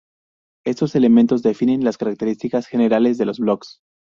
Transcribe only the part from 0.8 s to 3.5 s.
elementos definen las características generales de los